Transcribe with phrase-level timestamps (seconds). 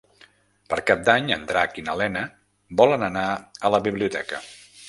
[0.73, 2.25] Per Cap d'Any en Drac i na Lena
[2.83, 4.43] volen anar a la biblioteca.